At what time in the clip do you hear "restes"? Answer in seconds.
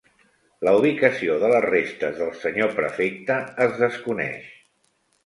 1.67-2.17